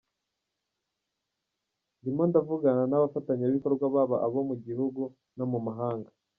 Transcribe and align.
Ndimo 1.99 2.23
ndavugana 2.29 2.83
n’abafatanyabikorwa 2.87 3.85
baba 3.95 4.17
abo 4.25 4.39
mu 4.49 4.55
gihugu 4.65 5.01
no 5.37 5.45
mu 5.53 5.59
mahanga. 5.67 6.09